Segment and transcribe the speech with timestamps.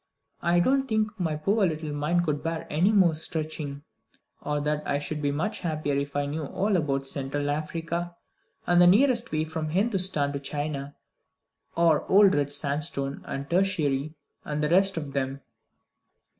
[0.41, 3.83] I don't think my poor little mind would bear any more stretching,
[4.41, 8.15] or that I should be much happier if I knew all about Central Africa,
[8.65, 10.95] and the nearest way from Hindostan to China,
[11.77, 15.41] or old red sandstone, and tertiary, and the rest of them.